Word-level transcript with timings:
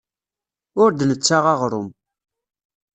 Ur 0.81 0.89
d-nessaɣ 0.93 1.43
aɣrum. 1.53 1.89